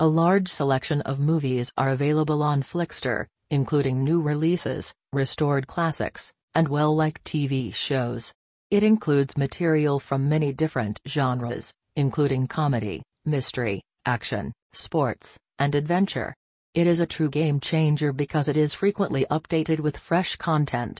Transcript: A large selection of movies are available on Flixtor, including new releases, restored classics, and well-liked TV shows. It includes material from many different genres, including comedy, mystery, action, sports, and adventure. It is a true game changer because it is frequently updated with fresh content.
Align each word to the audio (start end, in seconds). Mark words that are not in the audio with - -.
A 0.00 0.08
large 0.08 0.48
selection 0.48 1.02
of 1.02 1.20
movies 1.20 1.72
are 1.76 1.90
available 1.90 2.42
on 2.42 2.64
Flixtor, 2.64 3.26
including 3.50 4.02
new 4.02 4.20
releases, 4.20 4.92
restored 5.12 5.68
classics, 5.68 6.32
and 6.52 6.66
well-liked 6.66 7.22
TV 7.22 7.72
shows. 7.72 8.32
It 8.72 8.82
includes 8.82 9.36
material 9.36 10.00
from 10.00 10.28
many 10.28 10.52
different 10.52 10.98
genres, 11.06 11.72
including 11.94 12.48
comedy, 12.48 13.04
mystery, 13.24 13.82
action, 14.04 14.52
sports, 14.72 15.38
and 15.60 15.76
adventure. 15.76 16.34
It 16.74 16.88
is 16.88 16.98
a 16.98 17.06
true 17.06 17.30
game 17.30 17.60
changer 17.60 18.12
because 18.12 18.48
it 18.48 18.56
is 18.56 18.74
frequently 18.74 19.24
updated 19.30 19.78
with 19.78 19.96
fresh 19.96 20.34
content. 20.34 20.98